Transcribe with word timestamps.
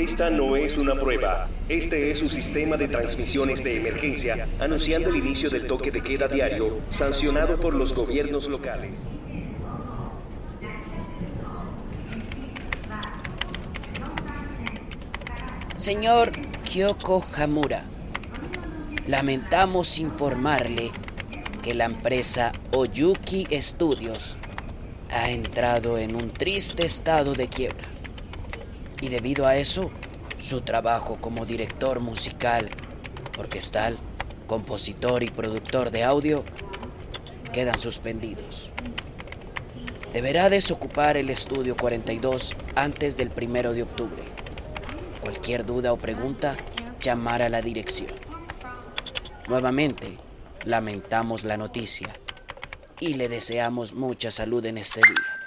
Esta 0.00 0.30
no 0.30 0.56
es 0.56 0.78
una 0.78 0.94
prueba. 0.94 1.50
Este 1.68 2.10
es 2.10 2.20
su 2.20 2.26
sistema 2.26 2.78
de 2.78 2.88
transmisiones 2.88 3.62
de 3.62 3.76
emergencia 3.76 4.48
anunciando 4.58 5.10
el 5.10 5.16
inicio 5.16 5.50
del 5.50 5.66
toque 5.66 5.90
de 5.90 6.00
queda 6.00 6.26
diario 6.26 6.80
sancionado 6.88 7.60
por 7.60 7.74
los 7.74 7.92
gobiernos 7.92 8.48
locales. 8.48 9.00
Señor 15.76 16.32
Kyoko 16.64 17.22
Hamura, 17.36 17.84
lamentamos 19.06 19.98
informarle 19.98 20.92
que 21.60 21.74
la 21.74 21.84
empresa 21.84 22.52
Oyuki 22.70 23.46
Studios 23.52 24.38
ha 25.10 25.30
entrado 25.30 25.98
en 25.98 26.16
un 26.16 26.30
triste 26.30 26.86
estado 26.86 27.34
de 27.34 27.48
quiebra. 27.50 27.99
Y 29.00 29.08
debido 29.08 29.46
a 29.46 29.56
eso, 29.56 29.90
su 30.38 30.60
trabajo 30.60 31.18
como 31.20 31.46
director 31.46 32.00
musical, 32.00 32.70
orquestal, 33.38 33.98
compositor 34.46 35.22
y 35.22 35.30
productor 35.30 35.90
de 35.90 36.04
audio 36.04 36.44
quedan 37.52 37.78
suspendidos. 37.78 38.70
Deberá 40.12 40.50
desocupar 40.50 41.16
el 41.16 41.30
estudio 41.30 41.76
42 41.76 42.56
antes 42.74 43.16
del 43.16 43.30
primero 43.30 43.72
de 43.72 43.84
octubre. 43.84 44.22
Cualquier 45.20 45.64
duda 45.64 45.92
o 45.92 45.96
pregunta, 45.96 46.56
llamar 47.00 47.42
a 47.42 47.48
la 47.48 47.62
dirección. 47.62 48.10
Nuevamente, 49.48 50.18
lamentamos 50.64 51.44
la 51.44 51.56
noticia 51.56 52.08
y 52.98 53.14
le 53.14 53.28
deseamos 53.28 53.94
mucha 53.94 54.30
salud 54.30 54.64
en 54.66 54.78
este 54.78 55.00
día. 55.00 55.40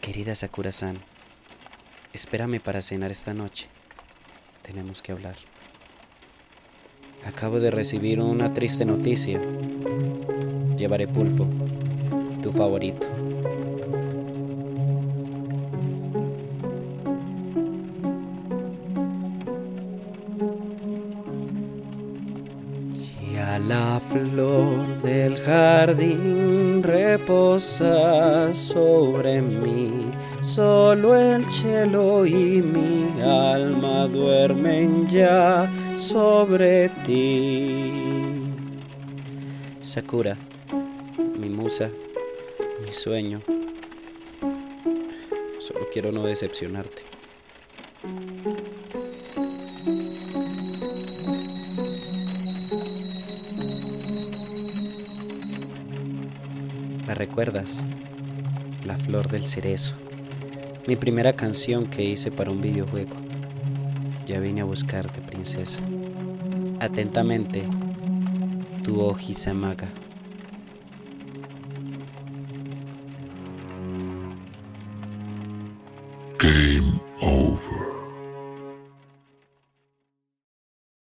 Querida 0.00 0.34
Sakura-san, 0.34 0.98
espérame 2.14 2.60
para 2.60 2.80
cenar 2.80 3.10
esta 3.10 3.34
noche. 3.34 3.66
Tenemos 4.62 5.02
que 5.02 5.12
hablar. 5.12 5.34
Acabo 7.26 7.58
de 7.58 7.70
recibir 7.70 8.20
una 8.20 8.52
triste 8.54 8.84
noticia. 8.84 9.40
Llevaré 10.76 11.08
pulpo, 11.08 11.46
tu 12.42 12.52
favorito. 12.52 13.08
Ya 23.34 23.58
la 23.58 24.00
flor 24.10 25.02
del 25.02 25.36
jardín 25.38 26.82
reposa 26.82 28.54
sobre 28.54 29.42
mí, 29.42 30.12
solo 30.44 31.16
el 31.16 31.42
cielo 31.50 32.26
y 32.26 32.60
mi 32.60 33.20
alma 33.22 34.06
duermen 34.06 35.08
ya 35.08 35.70
sobre 35.96 36.90
ti. 37.02 37.90
Sakura, 39.80 40.36
mi 41.38 41.48
musa, 41.48 41.88
mi 42.84 42.92
sueño. 42.92 43.40
Solo 45.58 45.88
quiero 45.90 46.12
no 46.12 46.24
decepcionarte. 46.24 47.04
¿La 57.06 57.14
recuerdas? 57.14 57.86
La 58.84 58.98
flor 58.98 59.28
del 59.28 59.46
cerezo. 59.46 60.03
Mi 60.86 60.96
primera 60.96 61.32
canción 61.32 61.86
que 61.86 62.04
hice 62.04 62.30
para 62.30 62.50
un 62.50 62.60
videojuego. 62.60 63.14
Ya 64.26 64.38
vine 64.38 64.60
a 64.60 64.64
buscarte, 64.64 65.22
princesa. 65.22 65.80
Atentamente, 66.78 67.62
tu 68.82 69.00
Oji 69.00 69.32
Samaga. 69.32 69.88